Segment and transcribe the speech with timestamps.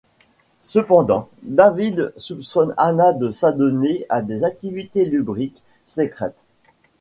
[0.63, 6.39] Cependant David soupçonne Anna de s'adonner à des activités lubriques secrètes.